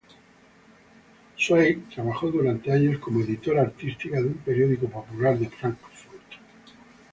Zweig 1.37 1.87
trabajó 1.93 2.31
durante 2.31 2.71
años 2.71 2.97
como 2.97 3.21
editora 3.21 3.61
artística 3.61 4.19
de 4.19 4.29
un 4.29 4.37
periódico 4.39 4.87
popular 4.89 5.37
de 5.37 5.47
Frankfurt. 5.47 6.01